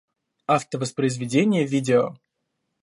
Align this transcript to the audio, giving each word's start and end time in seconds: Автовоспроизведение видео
Автовоспроизведение 0.47 1.63
видео 1.63 2.17